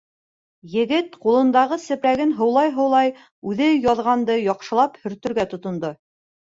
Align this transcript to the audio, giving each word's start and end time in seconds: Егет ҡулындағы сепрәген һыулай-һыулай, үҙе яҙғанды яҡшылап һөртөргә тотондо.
Егет 0.75 1.11
ҡулындағы 1.25 1.77
сепрәген 1.83 2.35
һыулай-һыулай, 2.41 3.15
үҙе 3.53 3.71
яҙғанды 3.87 4.43
яҡшылап 4.51 5.03
һөртөргә 5.07 5.51
тотондо. 5.57 5.99